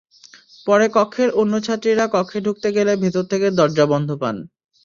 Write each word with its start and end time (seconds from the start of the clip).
পরে 0.67 0.85
কক্ষের 0.95 1.29
অন্য 1.41 1.53
ছাত্রীরা 1.63 2.05
কক্ষে 2.15 2.39
ঢুকতে 2.45 2.69
গেলে 2.77 2.93
ভেতর 3.03 3.23
থেকে 3.31 3.47
দরজা 3.59 3.85
বন্ধ 3.93 4.09
পান। 4.21 4.35